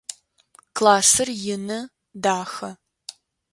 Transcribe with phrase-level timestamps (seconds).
[0.77, 1.79] Классыр ины,
[2.23, 2.69] дахэ.